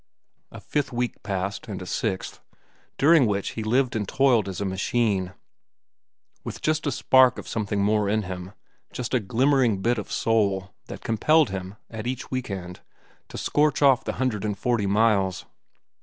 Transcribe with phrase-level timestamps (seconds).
[0.51, 2.41] A fifth week passed, and a sixth,
[2.97, 5.35] during which he lived and toiled as a machine,
[6.43, 8.53] with just a spark of something more in him,
[8.91, 12.79] just a glimmering bit of soul, that compelled him, at each week end,
[13.27, 15.45] to scorch off the hundred and forty miles.